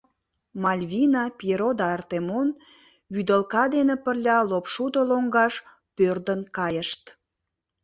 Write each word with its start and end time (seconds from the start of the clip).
Мальвина, 0.63 1.23
Пьеро 1.37 1.69
да 1.79 1.85
Артемон 1.97 2.49
вӱдылка 3.13 3.63
дене 3.75 3.95
пырля 4.03 4.37
лопшудо 4.49 4.99
лоҥгаш 5.09 5.53
пӧрдын 5.95 6.41
кайышт. 6.57 7.03